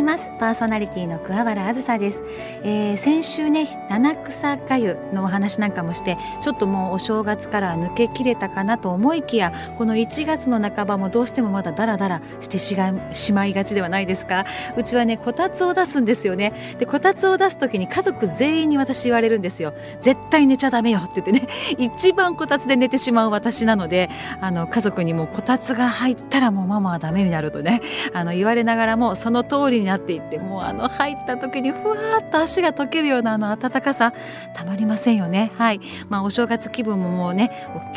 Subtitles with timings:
[0.00, 0.29] います。
[0.40, 2.22] パーソナリティの桑原あずさです、
[2.64, 12.74] えー、先週ね七草かゆのお話なんかもしてちょっともうお正月から抜けきれたかなと思いきやこの1月の半ばもどうしてもまだダラダラしてし
[13.12, 14.46] しまいがちではないですか。
[14.76, 16.76] うちはねこたつを出すんですよね。
[16.78, 19.74] でこたつを出す時に家族全員に私言われるんですよ。
[20.00, 21.52] 絶対寝ちゃダメよって言ってね。
[21.78, 24.08] 一番こたつで寝てしまう私なので
[24.40, 27.82] あの家族にもこたつが入ったらもうママはダメになるとね
[28.14, 34.12] あの言われながらもその通りになっていってもうあの入った時にふわっと足が溶けるようなあの暖かさ
[34.54, 35.52] たまりませんよね。
[35.56, 35.80] はい。
[36.08, 37.50] まあお正月気分ももうね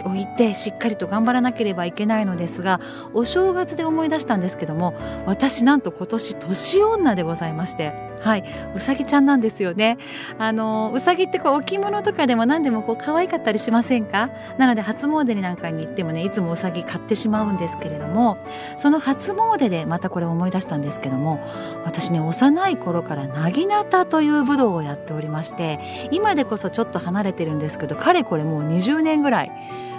[0.05, 2.79] 置いてしっかりと頑張らなければいけないのですが
[3.13, 4.93] お正月で思い出したんですけども
[5.25, 8.12] 私なんと今年年女でございまして。
[8.23, 9.97] はい、うさぎちゃんなんですよね。
[10.39, 14.29] あのうさぎってこう置物とかでも何でもこう可愛かったりしませんか？
[14.57, 18.37] なので初詣になんかに行ってもねいつもうさぎ買ってしまうんですけれども、
[18.77, 21.39] その初詣でまたこれ思い出したんですけども、
[21.83, 25.79] 私ね幼い頃からなぎなたという武道をやっておりまして、
[26.11, 29.51] 今でこそちょっと離れてるんですけど、かれこれもう20年ぐらい。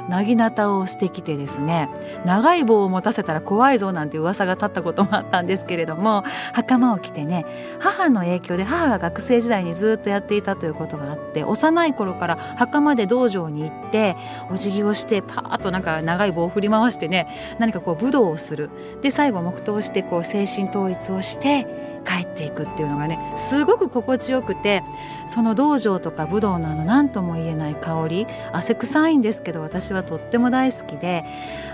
[0.08, 1.88] なぎなたをしてきてですね
[2.24, 7.44] 長い棒を持たせたら怖いぞなんて噂が立ったこともあったんですけれども袴を着てね
[7.80, 14.16] 母の影響で母が学生時代にずっとやっていたということがあって幼い頃から袴で道場に行って
[14.50, 18.70] お辞儀をしてパーッとなんか長い棒を振り回してね何かこう武道をする。
[19.00, 24.82] で最後黙祷してこう精神統一をして帰っていくっていうのがねすごく心地よくて
[25.26, 31.24] その道場とか武道のあの何とも言えない香り汗臭いんですけど私はとっても大好きで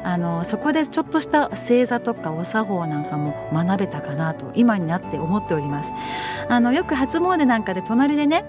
[0.02, 5.92] あのそこでちょっとした正座とかお作法なんかも学べたかなと今になって思っております。
[6.48, 8.44] あのよく初詣なんかで隣でね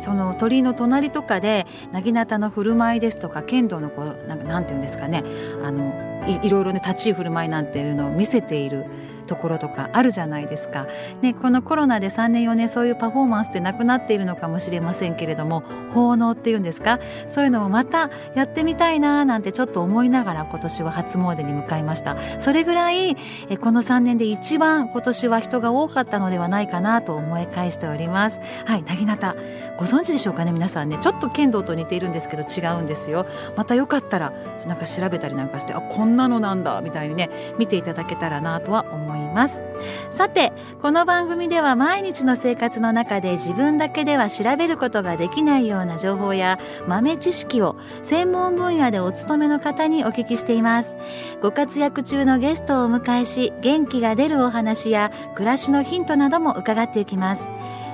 [0.00, 5.22] その鳥居の隣とかで薙刀の振る舞いですとか剣道のこうなんかなんていうんですかね
[5.62, 8.86] あのいいろいろね立ち居振る舞いなんていうのを見せている
[9.30, 10.88] ところとかあるじゃないですか。
[11.22, 15.62] ね、このコロナで3年4年そういうパフォーマンスってなくなっているのかもしれませんけれども
[15.94, 16.98] 奉納っていうんですか？
[17.28, 22.16] そういうのもまたやってみたいななんてちょっと思いながら今年は初詣に向かいました。
[22.40, 23.16] それぐらい
[23.48, 28.40] えこの3年で一番今年は人が多かったのではないかなと思い返しております。
[28.66, 29.36] はいなぎなた
[29.78, 30.98] ご存知でしょうかね皆さんね。
[31.00, 33.26] ちょっと剣道と似ているんですけど違うんですよ。
[33.56, 34.32] またよかったら
[34.66, 39.19] なんか調べたりなんかしてあこんなのなんだみたいにね見ていただけたらなとは思います。
[39.20, 39.62] います。
[40.10, 50.96] さてこの番組では毎日の生活の中で自分だけでは調べることができないような情報や豆知識を専門分野でお勤めの方にお聞きしています。
[51.42, 57.42] ご活躍中のゲストをお迎えし元気が出るお話や暮らしのヒントなども伺っていきます。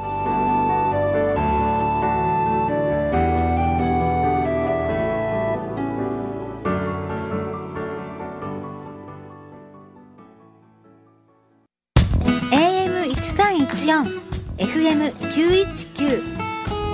[13.36, 16.22] FM919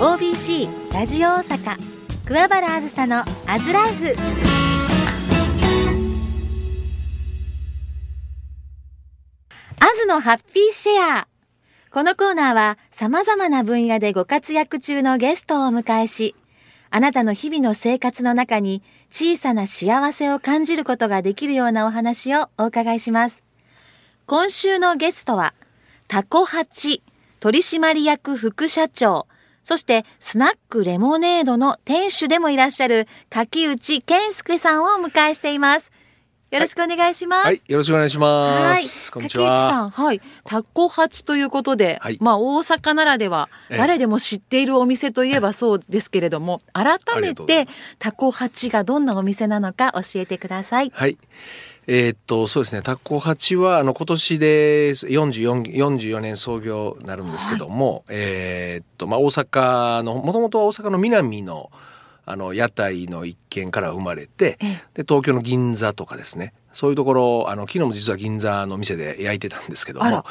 [0.01, 1.77] OBC ラジオ大阪
[2.25, 4.13] 桑原あずさのアズライフ。
[9.79, 11.29] アズのハッピーシェア。
[11.91, 16.35] このコーナーは様々な分野でご活躍中のゲストをお迎えし
[16.89, 23.45] あなたの日々の生活の中に小さな幸せを感じることができるようなお話をお伺いします。
[24.25, 25.53] 今週のゲストは
[26.07, 27.01] タコハチ
[27.39, 29.27] 取締役副社長、
[29.63, 35.91] そしてスナックレモネードの店主でもいらっしゃる柿内健介さんをお迎えしています。
[36.53, 37.45] よろしくお願いします。
[37.47, 39.11] はい、よろしくお願いします。
[39.11, 47.67] はい、柿内さん、はい、タコチということで、はい、まあ大阪ならでは誰でも知っているお店といえば そうですけれども、改めて
[47.97, 50.91] タコチがどんなお店なのか教えてください。
[50.93, 51.17] はい。
[51.87, 52.81] えー、っとそうですね。
[52.81, 61.71] タコ八はあの今年で 44, 44年創業になるんですけども、はい、えー、っとまあ大阪のもともとは大阪の南の
[62.25, 64.57] あの屋台の一軒から生まれて
[64.93, 70.25] で東京の銀座とかですねそういうところあの昨日も実は銀座の店で焼いてたんですけども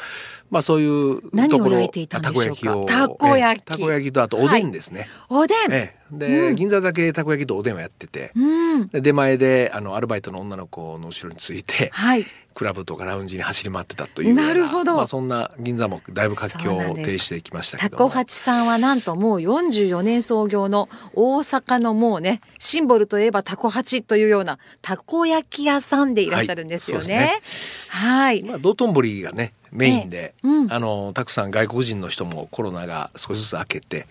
[0.51, 3.63] まあそういうところたこ焼きをたこ焼き。
[3.63, 6.17] ええたこ焼きとあとおでんですね、おでん、ええ。
[6.17, 6.55] で、うん。
[6.55, 8.87] 銀座だけたこ焼きとおでんをやっててうん。
[8.89, 14.95] で出前であのアルバイトの女の子の後ろについてはいクラブとかラウンジに走り回ってたというなるほど。
[14.95, 18.05] まあ、そんな銀座もだいぶ活況を呈してきましたけタども。
[18.05, 27.15] コハチさんはなんともう44年創業の大阪のもうねシンボルといえばタコハチというようなたこ焼き屋さんでいらっしゃるんですよね。
[27.15, 27.41] はいそうで
[27.89, 30.71] はい、まあ、道頓堀がねメインで、うん。
[30.71, 34.07] あのたくさん外国人の人もコロナが少しずつ明けて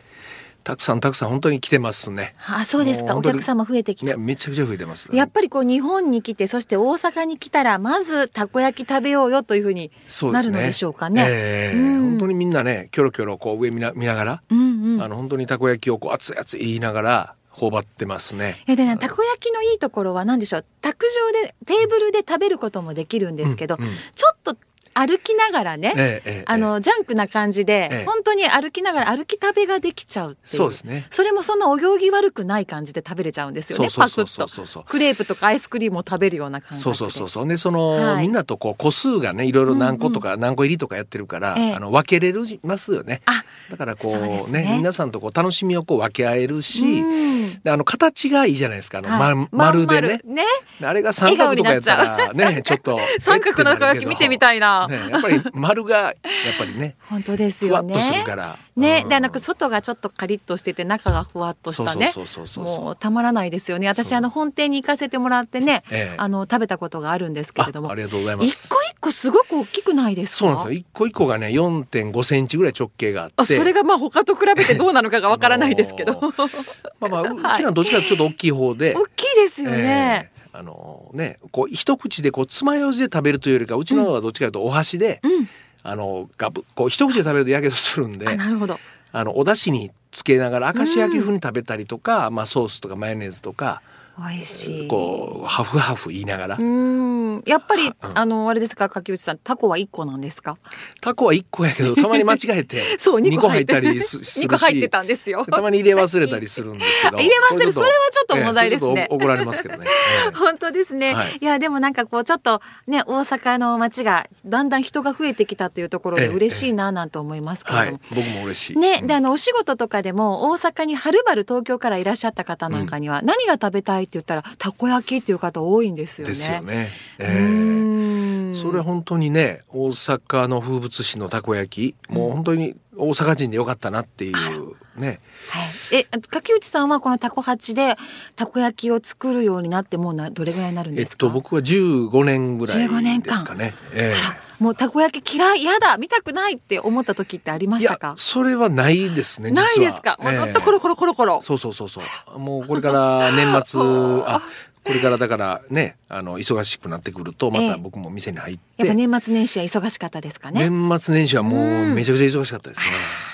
[0.64, 2.34] たくさんたくさん本当に来てますね。
[2.46, 4.16] あそうですかお客様増えてきたね、。
[4.16, 5.08] めちゃくちゃ増えてます。
[5.12, 9.90] やっぱりこう日本に来てそして大阪に来たらまずたこ焼き食べようよというふうに。
[10.32, 11.24] なるのでしょうかね。
[11.26, 18.62] ええうん本当にみんなねキョロキョロこう上見な見ながら、うんうんあの本当にたこ焼きをこう熱い熱い言いながら頬張ってますね。
[18.66, 24.56] えでねたこ焼きのいいところは何でしょう卓上でテーブルで食べることもできるんですけど、うんうんちょっと
[24.94, 28.04] 歩きながらね、ええええあのジャンクな感じで、ええ。
[28.04, 30.56] 本当に歩きながら歩き食べができちゃうっていう。
[30.56, 31.06] そうですね。
[31.10, 34.82] それもそんなお行儀悪くない感じで食べれちゃうんですよねパクッと。
[34.84, 36.82] クレープとかアイスクリームを食べるような感覚で。
[36.82, 37.48] そうそうそうそう。
[37.48, 38.22] でその、はい。
[38.22, 41.74] みんなとこう個数がねいろいろ何個とか何個入りとかやってるから、ええ。
[41.74, 43.22] あの分けれるますよね。
[43.26, 44.62] あだからこうね。
[44.62, 47.60] ね皆さんとこう楽しみをこう分け合えるし、うん。
[47.62, 49.34] であの形がいいじゃないですかあの、はい。
[49.34, 50.20] ま丸でね。
[50.24, 50.44] ね。
[50.82, 56.14] あれが三角とかやったらねちょっと 三角のたこ焼き見てみたいな、ね、やっぱり 丸がやっ
[56.58, 57.94] ぱりね本当ですよね。
[57.94, 58.58] ふわっとするから。
[58.76, 59.08] ね、うん。
[59.08, 62.10] であの外がちょっとカリッとしてて中がふわっとしたね。
[62.56, 63.88] もうたまらないですよね。
[63.88, 66.14] 私あの本店に行かせてもらってね、ええ。
[66.16, 67.88] あの食べたことがあるんですけれども。
[67.88, 68.46] あありがとうございます。
[68.48, 70.36] 一個一個すごく大きくないですか？
[70.38, 70.66] そうなんです。
[70.66, 73.34] よ一個一個がね4.5センチぐらい直径があって。
[73.36, 76.20] あそれがまあ他と比べてどうなのかがわからないですけど。
[77.00, 85.48] まあまあうちらはどっちかちょっと大きい方で、 大きいですよね、ええあのねこう一口でこう爪楊枝で食べるというよりかうちの方はどっちかというとお箸で、うん。
[85.84, 88.78] あのガブこう一口で食べるとやけどするんであなるほど。
[89.14, 93.82] あのお出汁につけながら明石焼き風に食べたりとか、まあ、ソースとかマヨネーズとか
[94.18, 94.88] 美味しい。
[94.88, 97.42] こうハフハフ言いながら、うん。
[97.46, 98.18] やっぱりはうん。
[98.18, 100.58] あのあれですか柿内さんタコは一個なんですか？
[101.00, 105.44] タコは1個やけど たまに間違えてそう2 2個入ったりす す2る個入ってしたんですよ。
[105.46, 107.18] たまに入れ忘れたりするんですけど。
[107.22, 108.90] 入れ忘れそれはちょっと問題ですね。
[108.90, 110.30] ええそれちょっと怒られますけどね、ええ。
[110.36, 111.38] 本当ですね、はい。
[111.40, 117.86] い、やでもなんかこうちょっとね大阪の街がだんだん人が増えてきたというところでええ嬉しいななんて思いますけれはい。
[117.86, 118.76] ども、僕も嬉しい。
[118.78, 119.06] ね、うん。
[119.06, 126.32] であのお仕事とかでも大阪にはるばる東京からいらっしゃった方なんかには、何が食べたいって言ったらたこ焼きっていう方多いんですよね。
[126.32, 127.26] ですよね、うえ。
[127.26, 128.54] えーん。
[128.54, 135.20] それ本当にね大阪の風物詩のたこ焼きもう本当に大阪人でよかったなっていうね。
[135.48, 135.64] は
[135.96, 137.96] い、え柿内さんはこのタコ八で
[138.36, 143.74] たこ焼きを作るようになってもうなどれぐらいになるんえっですか、と僕は15年ぐら15年間いですかね。
[143.94, 144.20] ええ。
[144.20, 148.14] あらもうたこ焼き嫌い嫌だ見たくないって思った時ってありましたか？
[148.16, 149.50] それはないですね。
[149.50, 150.18] ないですか？
[150.22, 152.00] もうずっとコロコロコロコロ、そうそうそうそ
[152.36, 152.38] う。
[152.38, 153.80] もうこれから年末
[154.26, 154.42] あ
[154.84, 157.70] これからだからねあの忙しくなってくるとまええ。
[157.70, 160.68] た僕も店に入っやっぱて、年末年始は忙しかったですかね。
[160.68, 161.94] 年末年始はもううん。
[161.94, 162.86] めちゃくちゃ忙しかったですね。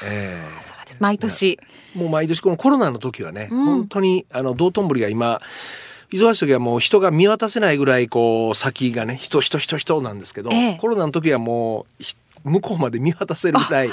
[0.05, 0.63] ええ。
[0.63, 1.03] そうです。
[1.03, 1.59] 毎年。
[1.95, 3.65] もう毎年このコロナの時はね、うん。
[3.65, 5.41] 本当にあの道頓堀が今
[6.13, 10.79] 忙しい時はもう人が見渡せないぐらいこう先がね人人人人なんですけど、ええ。
[10.79, 12.17] コロナの時はもうひ
[12.49, 13.91] 向こうまで見渡せるぐらい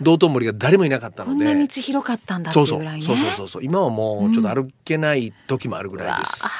[0.00, 1.44] 道頓堀が誰もいなかったので。
[1.44, 3.02] こんな道広かったんだってそそういううぐらいね。
[3.02, 6.42] そうそうそうそう今はもうちょっと歩けない時もあるぐらいです。
[6.42, 6.50] うわ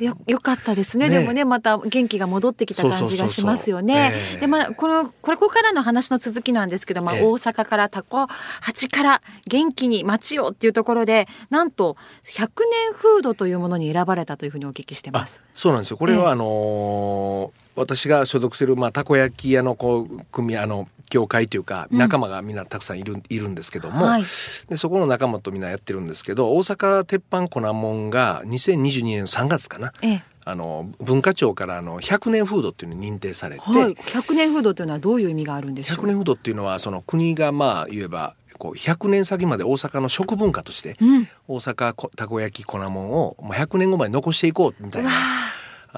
[0.00, 1.08] えよよかったですね。
[1.08, 4.38] ねでもねまた元気が戻ってきた感じがしますよね。
[4.40, 7.24] でまあこのこれここからの話の続きなんですけど、まあ、ええ。
[7.24, 8.26] 大阪からタコ
[8.60, 15.40] 八から元気に街をっていうところでなんと100年フードというものに選ばれたというふうにお聞きしてまあす。
[15.54, 15.96] そうなんですよ。
[15.96, 16.18] これええ。
[16.20, 21.98] はあのー私が所属する、まあ、たこ焼き屋のこう組あの協会というかうん。
[21.98, 24.24] 仲間がみんなたくさんいる,、いるんですけども、はい、
[24.68, 29.92] でそこの仲間とみんなやってるんですけど大阪鉄板粉もんが2022年の3月かな。
[30.02, 30.22] ええ。
[30.48, 45.16] あの文化庁からあの100年フードっていうのに認定されて、はい、100年フードというのはどういう意味があるんでしょう？100年フードっていうのはその国がまあ言えばこう100年先まで大阪の食文化としてうん、大阪こたこ焼き粉もんをまあ100年後まで残していこうみたいうなわ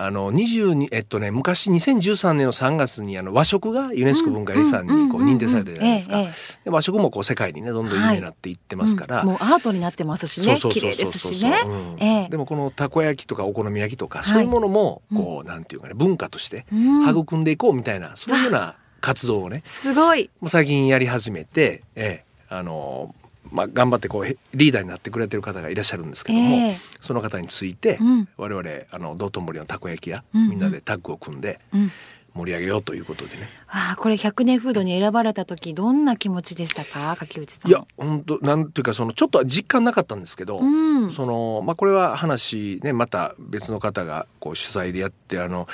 [0.00, 6.62] あの22えっとね昔2013年の3月にあの和食がユネスコ文化遺産にこう認定されたじゃないですか。
[6.64, 10.56] で和食もこう世界にねどんどん有名になっていってますから、うんもうアートになってますしね。
[10.56, 11.62] 綺麗ですしね。
[11.66, 12.28] うんええ。
[12.28, 14.22] でもこのたこ焼きとかお好み焼きとか、い。
[14.22, 17.08] そういうものもこう、なんていうかね文化としてうん。
[17.08, 20.30] 育んでいこうみたいな、そういうような活動をねすごい。
[20.46, 23.14] 最近やり始めて、ええ、あの
[23.50, 26.78] まあ、頑張ってこうへリーダーになってくれてる方がいらっしゃるんですけども、ええ。
[27.00, 28.28] その方について、うん。
[28.36, 31.90] 我々あの道頓堀のたこ焼き屋、みんなでタッグを組んでうん
[32.34, 33.48] 盛り上げようということでね。
[33.70, 37.16] ああこれ100年フードに選ばれた時どんな気持ちでしたか？
[37.18, 37.68] 柿内さん。
[37.68, 41.12] いや本当なんていうかそのちょっとは実感なかったんですけど、うん。
[41.12, 45.68] そのまあこれは話ねまた別の方がこう主催でやってあの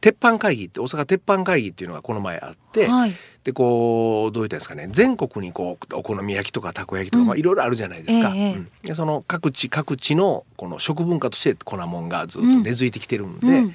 [0.00, 3.12] 鉄板会議って大阪鉄板会議っていうのがこの前あって、はい。
[3.44, 7.28] でこうどう言ったんですかね全国にこうお好み焼きとかたこ焼きとか、うん。
[7.28, 8.52] まあいろいろあるじゃないですか、ええええ。
[8.54, 8.70] うん。
[8.82, 13.74] でその各地各地のこの食文化として粉もんがずっと根付いてきてるんで,、うん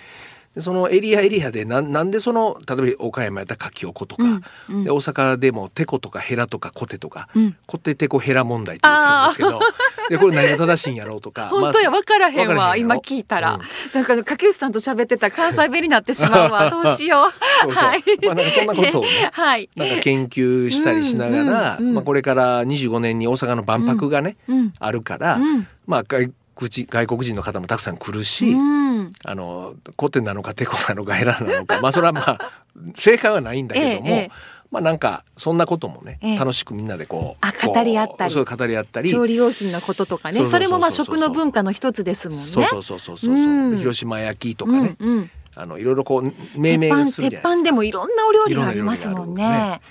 [0.56, 4.84] でそのエリアエリアでなんなんでその例えば岡山やったらかきおことか、うんうん。
[4.84, 7.56] で大阪でもてことかヘラとかコテとか、うん。
[7.66, 9.60] コテテコヘラ問題って言うんですけど
[10.10, 13.62] でこれ何が正しいんやろうとか 本当やまあ分からへんわ今聞いたら、うん。
[13.92, 16.70] だから柿内さんと喋ってたら関西弁になってしまうわ。
[16.72, 17.34] どうしよう。
[17.64, 17.84] そうそう。
[17.84, 18.04] はい。
[18.24, 19.70] まあなんかそんなことをねはい。
[19.76, 25.68] なんか研究したりしながら、うんうんうんまあ、これから25年に大阪の万博がね、うんあるから、うん。
[25.88, 26.04] まあ
[26.56, 29.12] 外国人外国人の方もたくさん来るし、うん。
[29.24, 32.64] あのコテなのかテコなのかヘラなのかまあそれはまあ
[32.96, 34.32] 正解はないんだけども、ええええ。
[34.72, 36.38] まあなんかそんなこともね、ええ。
[36.38, 38.34] 楽しくみんなでこうあ語り合ったり。
[38.34, 39.10] そう語り合ったり。
[39.10, 40.46] 調理用品のこととかね。
[40.46, 42.44] それもまあ食の文化の一つですもんね。
[42.44, 43.76] そうそうそうそうそう、う。
[43.76, 43.78] ん。
[43.78, 45.32] 広島焼きとかね、うんうん。
[45.56, 49.82] あのいろいろこう命名するじゃない板でもいろんなお料理がありますもんね。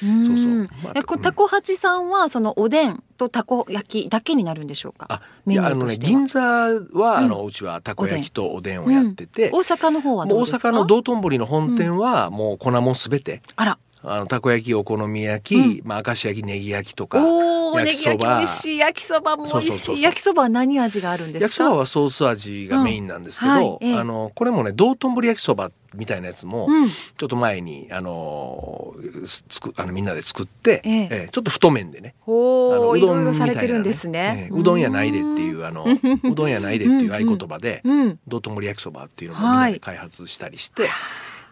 [0.00, 0.62] そうそうう。
[0.64, 5.06] んまあえこれタコ八さんはそのおでんとたこ焼きだけになるんでしょうか？
[5.08, 6.10] あメニュいやあのーとしては。
[6.10, 7.24] ね銀座は、うん。
[7.24, 10.46] あのうちはたこ焼きとおでんをやってて、大阪の方は大。
[10.46, 18.14] 阪の道頓堀の本店はもう粉もんすべて、あら、あのたこ焼きお好み焼き、まあ明石焼きネギ焼きとか焼きそば。
[18.14, 20.02] ギ焼き美味しい、焼きそばも美味しい。
[20.02, 21.44] 焼きそばは何味があるんですか？
[21.44, 34.48] 焼きそばはソース味がメインなんですけど、あのこれもね道頓堀焼きそばみたいなやつも、うん、ちょっと前にあのすつくあのみんなで作って、えちょっと太麺でねあおお、いのうどんみたいなねれてるんですね。
[34.50, 38.18] ええうどんやないでっていうあのうどんやないでっていう合言葉でうん。
[38.28, 40.90] 道頓堀焼きそばっていうのもみんなで開発したりして、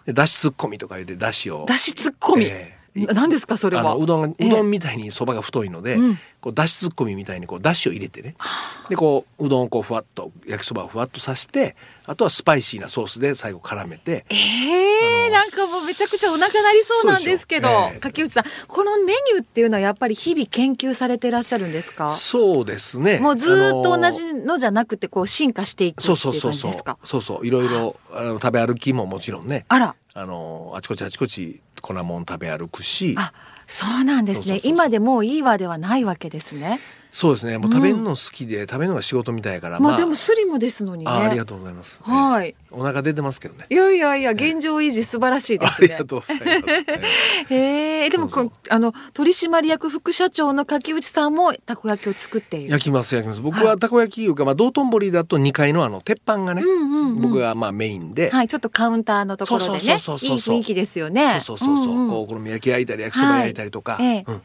[0.07, 2.47] でだしツッコミとか言ってだしをだしツッコミ。
[2.47, 3.97] え何ですかそれは？
[3.97, 4.47] うどんがうえ。
[4.47, 6.19] えどんみたいにそばが太いので、うん。
[6.41, 8.37] こうだしツッコミみたいにこうだしを入れてね。
[8.89, 11.75] でこううどんをこうふわっと焼きそばをふわっとさして
[12.07, 14.27] あとはスパイシーなソースで最後絡めて。
[14.31, 22.11] ええあのなんかもうめちゃくちゃお腹なりそうなんですけど、ええ柿内さんこのメニューっていうのはやっぱり日々研究されてらっしゃるんですか？
[22.11, 23.19] そうですね。
[23.19, 26.99] もうずーっと同じのじゃなくてこう進化していくっていそううそう感じですか？
[27.03, 27.37] そうそう。
[27.37, 27.47] そうそう。
[27.47, 29.65] いろいろあの食べ歩きももちろんね。
[29.69, 29.97] あら。
[30.17, 33.15] あのあちこちあちこち粉もん食べ歩くし。
[33.19, 33.33] あ
[33.67, 34.61] そうなんですね。
[34.65, 36.81] 今でもういいわではないわけですね、
[37.15, 37.59] そうですね。
[37.59, 41.11] もう食べるの好きで、食べるのが仕事みたいからまあでもスリムですのにね。
[41.13, 42.57] あありがとうございます、はい。
[42.73, 43.67] お腹出てますけどね。
[43.71, 45.87] いやいやいや現状維持素晴らしいであすね。
[45.87, 46.85] りがとうございます、
[47.55, 52.71] えへえでもこあの取締役副社長の柿内さんもたこ焼きを作っている。
[52.73, 53.43] 焼きます焼きます。
[53.43, 57.21] 僕はたこ焼きいうか、まあ、道頓堀だと2階のあの鉄板がね、うんうんうん。
[57.21, 61.39] 僕がまあメインで、はい、ちょっとカウンターのところでね、いいそうそうそうそう雰囲気ですよね。
[61.41, 64.05] そうそうそうそう、こうお好み焼き焼いたり焼きそば焼いたりとか、はい。
[64.05, 64.43] えん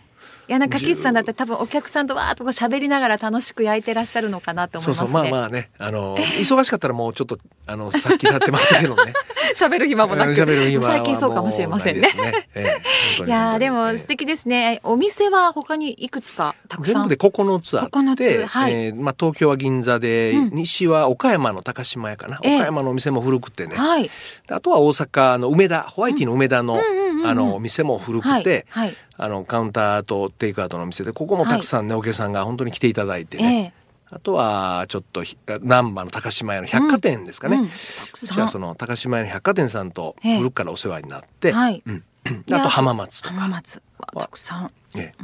[0.49, 4.99] いやなんか岸さんだって多分お客さんとわーっとこう喋りながら楽しく焼いてらっしゃるのかなと思いますね。
[4.99, 5.69] そうそうまあまあね。
[5.77, 7.37] あの 忙しかったらもうちょっと
[7.67, 9.13] あのさっき立ってますけどね。
[9.55, 10.33] 喋る暇もなく。
[10.33, 12.01] 最近そうかもしれませんね。
[12.01, 12.81] ねえ
[13.21, 14.79] えいやーでも素敵ですね。
[14.83, 16.93] お店は他にいくつかたくさん？
[16.95, 18.73] 全部で9つあって、9つはい。
[18.73, 20.49] えーまあ、東京は銀座で、うん。
[20.53, 22.55] 西は岡山の高島屋かな、ええ。
[22.55, 24.09] 岡山のお店も古くてね、はい。
[24.47, 28.95] であとは大阪の梅田ホワイティの梅田の、うんうんあのお店も古はいくて、はい。
[29.17, 33.79] あのカウンターとテイクアウトのお店でここもたくさんね、お客さんが本当に来ていただいてね、え
[34.11, 37.65] あとはちょっとひ難波の高島屋の百貨店ですかね、うん。
[37.65, 40.37] うちはその高島屋の百貨店さんとええ。
[40.37, 41.83] 古くからお世話になって、はい。
[41.85, 42.18] うん、で
[42.51, 44.71] あと浜松とか、浜松わたくさん。
[44.97, 45.23] ええ。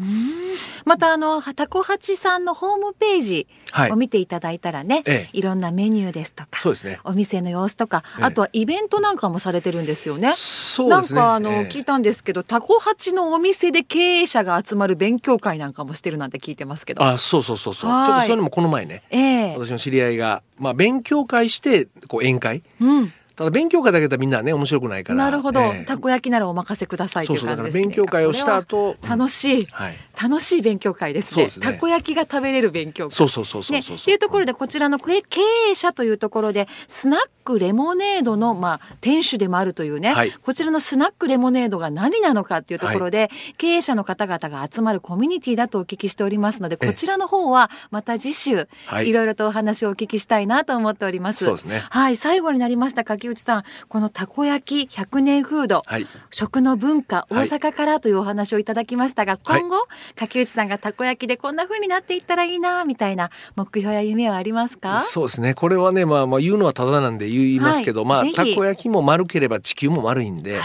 [0.86, 3.92] またあのタコ八さんのホームページはい。
[3.92, 5.38] を見ていただいたらね、ええ。
[5.38, 7.00] いろんなメニューですとかそうですね。
[7.04, 8.24] お店の様子とか、ええ。
[8.26, 10.32] あとはイベントなんかもされてるんですよね。
[10.36, 11.20] そうですね。
[11.20, 11.70] なんかあの、ええ。
[11.70, 17.04] 聞いたんですけどタコ八のお店で経営者が集まる勉強会なんかもしてるなんて聞いてますけど。
[17.04, 17.90] あそうそうそうそう。
[17.90, 18.12] ちはい。
[18.12, 19.20] ょっとそういうのもこの前ねえ
[19.50, 19.56] え。
[19.58, 27.84] 私の知り合いが、まあ、勉強会してこう宴会うん、ただ勉強会だけだみんなね面白くないからなるほど、えーたこ焼きならお任せくださいとそいう感じですね。
[27.84, 31.50] そうだから勉強会をした後楽しい、はい楽しい勉強会ですね。
[31.50, 31.66] すね。
[31.66, 33.12] たこ焼きが食べれる勉強会。
[33.12, 33.98] そうそうそうそうね、そう。
[33.98, 40.32] っていうところでこちらの経経営者というところでスナックレモネードの、まあ、店主でもあるというね、はい。
[40.32, 46.88] こちらのスナックレモネードが何なのかっていうところで、経営者の方々が集まるコミュニティだとお聞きしておりますのでええ。
[46.88, 49.10] こちらの方はまた次週、はい。
[49.10, 51.46] いろいろとお話をお聞きしたいなと思っております。
[51.46, 51.84] そうですね。
[51.90, 52.16] はい。
[52.16, 53.64] 最後になりました柿内さん。
[53.88, 56.08] このたこ焼き100年フード、はい。
[56.32, 57.48] 食の文化大はい。
[57.48, 59.62] 阪からというお話をいただきましたが、はい。
[59.62, 65.00] 今後、柿内さんがたこ焼きでこんな風になっていったらいいなみたいな目標や夢はありますか？
[65.02, 65.54] そうですね。
[65.54, 68.24] これはねまあまあ言うのはただなんで言いますけど、はい。
[68.26, 70.60] まあたこ焼きも丸ければ地球も丸いんで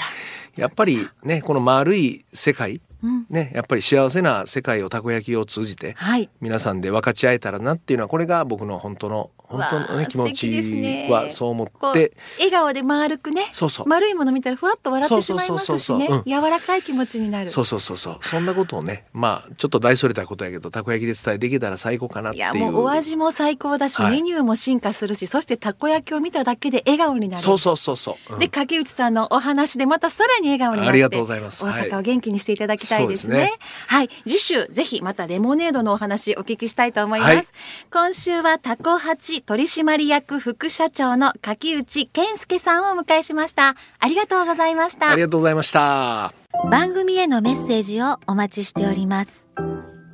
[0.57, 6.29] やっぱりねこの丸い世界うん、ねやっぱり幸せな世界をたこ焼きを通じてはい。
[6.43, 12.13] 皆さんで分かち合えたらなっていうのはこれが僕の本当の本当のね気持ちはそう思って。
[12.39, 13.89] 笑顔で丸くねそうそう。
[13.89, 16.09] 丸いもの見たらふわっと笑ってしまいますしね。
[16.27, 17.49] 柔らかい気持ちになる。
[17.49, 18.19] そうそうそうそう。
[18.23, 22.43] そんなことをねまあちょっと大それたことやけどたこ焼きで伝えできたら最高かなっていう。
[22.43, 24.13] いやもうお味も最高だし、はい。
[24.13, 27.43] メニューも進化するしそしてたこ焼きを見ただけで笑顔になる。
[27.43, 28.39] そうそうそうそう、うん。
[28.39, 31.65] で柿内さんのお話でまたさらに笑顔になってありがとうございます。
[31.65, 31.91] 大はい。
[31.91, 33.59] 阪を元気にしていただきたいですね,、そうですね。
[33.87, 34.11] はい。
[34.25, 37.47] 次週ぜひまたレモネードのお話お聞きしたいと思います、はい。
[37.91, 43.77] 今週はタコハチ取締役副社長の柿内健介さんをお迎えしました。
[43.99, 45.11] ありがとうございました。
[45.11, 46.35] ありがとうございました。
[46.71, 49.49] 番組へのメッセージをお待ちしております。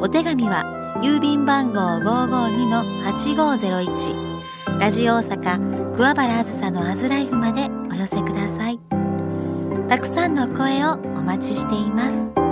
[0.01, 8.79] お手紙は郵便番号552-8501ラジオ大阪桑原あずさのアズライフまでお寄せください。
[9.89, 12.46] たくさんの声をお待ちしています。